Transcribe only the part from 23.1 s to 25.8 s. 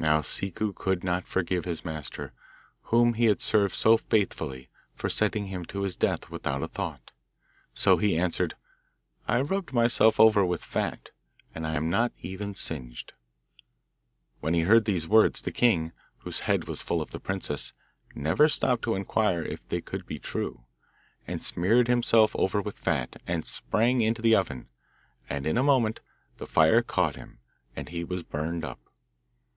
and sprang into the oven. And in a